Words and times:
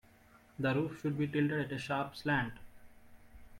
The 0.57 0.73
roof 0.73 0.99
should 1.01 1.15
be 1.15 1.27
tilted 1.27 1.59
at 1.71 1.71
a 1.71 1.77
sharp 1.77 2.15
slant. 2.17 2.53